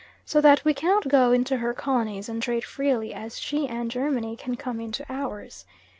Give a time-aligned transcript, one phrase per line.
[0.25, 4.35] so that we cannot go into her colonies and trade freely as she and Germany
[4.35, 5.63] can come into ours.